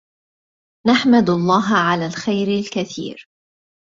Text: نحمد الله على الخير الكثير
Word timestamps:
نحمد 0.87 1.29
الله 1.29 1.73
على 1.77 2.05
الخير 2.05 2.47
الكثير 2.47 3.25